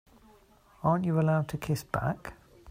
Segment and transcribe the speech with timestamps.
[0.81, 2.33] Aren't you allowed to kiss back?